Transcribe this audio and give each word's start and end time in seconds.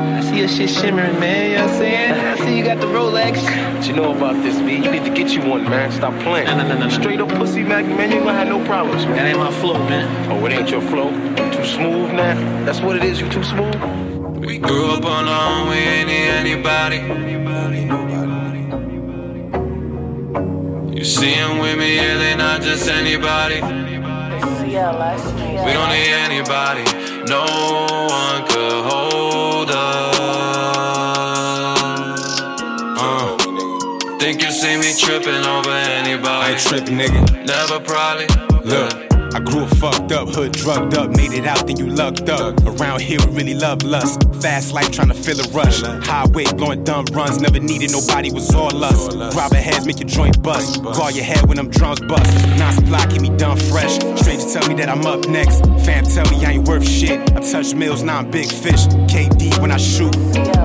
I 0.00 0.20
see 0.22 0.38
your 0.38 0.48
shit 0.48 0.70
shimmering, 0.70 1.18
man. 1.20 1.50
You 1.50 1.56
know 1.56 1.64
what 1.64 1.72
I'm 1.72 1.78
saying? 1.78 2.12
I 2.12 2.36
see 2.44 2.56
you 2.58 2.64
got 2.64 2.80
the 2.80 2.86
Rolex. 2.86 3.42
What 3.74 3.86
you 3.86 3.92
know 3.94 4.14
about 4.14 4.42
this, 4.42 4.58
B? 4.60 4.76
You 4.76 4.90
need 4.90 5.04
to 5.04 5.10
get 5.10 5.30
you 5.30 5.42
one, 5.42 5.64
man. 5.64 5.90
Stop 5.92 6.14
playing. 6.22 6.46
No, 6.46 6.56
no, 6.56 6.62
no, 6.68 6.74
no, 6.74 6.86
no. 6.86 6.88
Straight 6.88 7.20
up 7.20 7.28
pussy, 7.30 7.62
man. 7.62 7.88
Man, 7.96 8.10
you 8.10 8.16
ain't 8.16 8.24
gonna 8.24 8.38
have 8.38 8.48
no 8.48 8.64
problems, 8.64 9.04
man. 9.06 9.16
That 9.16 9.26
ain't 9.26 9.38
my 9.38 9.50
flow, 9.60 9.78
man. 9.88 10.30
Oh, 10.30 10.44
it 10.46 10.52
ain't 10.52 10.70
your 10.70 10.80
flow? 10.82 11.10
You 11.10 11.50
too 11.52 11.64
smooth 11.64 12.12
now? 12.12 12.34
That's 12.64 12.80
what 12.80 12.96
it 12.96 13.04
is, 13.04 13.20
you 13.20 13.28
too 13.28 13.42
smooth? 13.42 13.74
We 14.44 14.58
grew 14.58 14.86
up 14.90 15.04
on 15.04 15.28
our 15.28 15.60
own, 15.60 15.68
we 15.68 15.76
ain't 15.76 16.08
need 16.08 16.28
anybody. 16.28 16.96
You 20.96 21.04
see 21.04 21.34
them 21.34 21.58
with 21.58 21.78
me, 21.78 21.96
yeah, 21.96 22.16
they 22.18 22.34
not 22.36 22.62
just 22.62 22.88
anybody. 22.88 23.56
We 23.56 23.60
don't 25.72 25.90
need 25.90 26.12
anybody, 26.26 26.84
no 27.26 27.44
think 34.20 34.42
you 34.42 34.50
see 34.50 34.76
me 34.76 34.92
tripping 34.98 35.46
over 35.46 35.70
anybody? 35.70 36.28
I 36.28 36.50
ain't 36.50 36.60
tripping, 36.60 36.98
nigga. 36.98 37.46
Never 37.46 37.80
probably. 37.80 38.26
Look. 38.68 38.92
I 39.32 39.38
grew 39.38 39.62
up 39.62 39.70
fucked 39.76 40.10
up, 40.10 40.28
hood 40.28 40.52
drugged 40.52 40.94
up, 40.94 41.10
made 41.10 41.32
it 41.32 41.46
out, 41.46 41.64
then 41.66 41.76
you 41.76 41.86
lucked 41.86 42.28
up. 42.28 42.60
Around 42.66 43.00
here, 43.00 43.18
we 43.26 43.32
really 43.36 43.54
love 43.54 43.82
lust. 43.84 44.24
Fast 44.42 44.74
life 44.74 44.90
trying 44.90 45.08
to 45.08 45.14
fill 45.14 45.40
a 45.40 45.48
rush. 45.52 45.82
Highway 45.82 46.44
blowing 46.56 46.82
dumb 46.82 47.06
runs, 47.12 47.40
never 47.40 47.60
needed 47.60 47.92
nobody, 47.92 48.30
was 48.32 48.52
all 48.54 48.84
us. 48.84 49.08
Grab 49.32 49.52
heads, 49.52 49.86
make 49.86 50.00
your 50.00 50.08
joint 50.08 50.42
bust. 50.42 50.82
Guard 50.82 51.14
your 51.14 51.24
head 51.24 51.46
when 51.46 51.56
them 51.56 51.70
drums 51.70 52.00
bust. 52.00 52.30
9supply, 52.58 53.06
keep 53.10 53.22
me 53.22 53.30
done 53.36 53.56
fresh. 53.56 53.94
Strangers 54.20 54.52
tell 54.52 54.68
me 54.68 54.74
that 54.74 54.88
I'm 54.88 55.06
up 55.06 55.28
next. 55.28 55.64
Fam 55.86 56.04
tell 56.04 56.28
me 56.30 56.44
I 56.44 56.52
ain't 56.52 56.68
worth 56.68 56.86
shit. 56.86 57.20
I 57.32 57.40
touch 57.40 57.72
mills, 57.72 58.02
now 58.02 58.18
I'm 58.18 58.30
big 58.30 58.50
fish. 58.50 58.86
KD 59.06 59.60
when 59.60 59.70
I 59.70 59.78
shoot, 59.78 60.14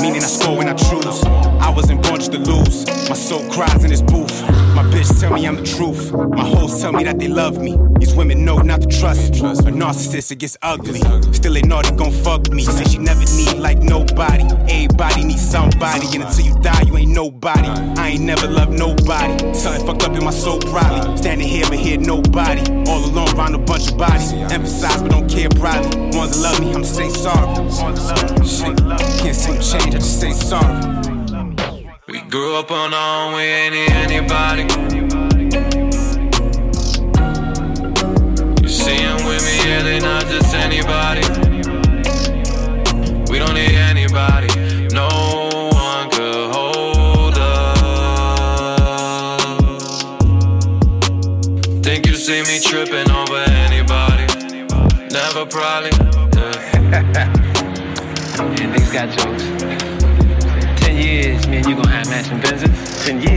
meaning 0.00 0.22
I 0.24 0.30
score 0.32 0.56
when 0.56 0.68
I 0.68 0.74
choose. 0.74 1.22
I 1.60 1.70
wasn't 1.70 2.02
born 2.02 2.20
to 2.20 2.38
lose. 2.38 2.95
Soul 3.26 3.42
cries 3.50 3.82
in 3.82 3.90
this 3.90 4.02
booth. 4.02 4.40
My 4.76 4.84
bitch 4.84 5.18
tell 5.18 5.32
me 5.32 5.48
I'm 5.48 5.56
the 5.56 5.64
truth. 5.64 6.12
My 6.12 6.44
hoes 6.44 6.80
tell 6.80 6.92
me 6.92 7.02
that 7.02 7.18
they 7.18 7.26
love 7.26 7.60
me. 7.60 7.76
These 7.98 8.14
women 8.14 8.44
know 8.44 8.58
not 8.58 8.82
to 8.82 8.86
trust. 8.86 9.34
A 9.40 9.72
narcissist, 9.72 10.30
it 10.30 10.38
gets 10.38 10.56
ugly. 10.62 11.00
Still 11.32 11.54
know 11.66 11.82
they 11.82 11.90
gon' 11.96 12.12
fuck 12.12 12.48
me. 12.52 12.62
Say 12.62 12.84
she 12.84 12.98
never 12.98 13.24
need 13.34 13.58
like 13.58 13.78
nobody. 13.78 14.44
Everybody 14.72 15.24
needs 15.24 15.42
somebody. 15.42 16.06
And 16.14 16.22
until 16.22 16.46
you 16.46 16.54
die, 16.62 16.82
you 16.86 16.96
ain't 16.98 17.10
nobody. 17.10 17.66
I 18.00 18.10
ain't 18.10 18.22
never 18.22 18.46
loved 18.46 18.78
nobody. 18.78 19.54
Something 19.54 19.84
fucked 19.84 20.04
up 20.04 20.14
in 20.14 20.22
my 20.22 20.30
soul, 20.30 20.60
probably. 20.60 21.16
Standing 21.16 21.48
here 21.48 21.64
but 21.68 21.80
hear 21.80 21.98
nobody. 21.98 22.62
All 22.88 23.04
alone 23.04 23.34
around 23.36 23.56
a 23.56 23.58
bunch 23.58 23.90
of 23.90 23.98
bodies. 23.98 24.34
Emphasize 24.52 25.02
but 25.02 25.10
don't 25.10 25.28
care, 25.28 25.48
probably. 25.48 26.16
Ones 26.16 26.40
that 26.40 26.42
love 26.42 26.60
me, 26.60 26.72
I'm 26.72 26.84
say 26.84 27.08
sorry. 27.08 27.56
Can't 29.18 29.34
seem 29.34 29.56
to 29.56 29.62
change, 29.68 29.96
I 29.96 29.98
just 29.98 30.20
say 30.20 30.30
sorry. 30.30 31.05
Grew 32.36 32.54
up 32.56 32.70
on 32.70 32.92
our 32.92 33.28
own, 33.28 33.34
we 33.34 33.40
ain't 33.44 33.72
need 33.72 33.90
anybody. 33.92 34.64
You 38.60 38.68
see 38.68 38.98
them 38.98 39.24
with 39.24 39.42
me, 39.42 39.56
yeah, 39.64 39.82
they 39.82 39.98
not 40.00 40.26
just 40.26 40.54
anybody. 40.54 41.22
We 43.30 43.38
don't 43.38 43.54
need 43.54 43.74
anybody, 43.74 44.48
no 44.92 45.08
one 45.72 46.10
could 46.10 46.50
hold 46.54 47.38
us. 47.38 47.80
Think 51.82 52.06
you 52.06 52.16
see 52.16 52.42
me 52.42 52.60
tripping 52.60 53.10
over 53.12 53.38
anybody? 53.64 54.26
Never 55.10 55.46
probably. 55.46 55.90
Yeah. 56.36 57.32
Niggas 58.58 58.92
got 58.92 59.08
jokes. 59.16 60.05
Matching 62.16 62.40
Benzes? 62.40 63.04
Ten 63.04 63.20
years. 63.20 63.35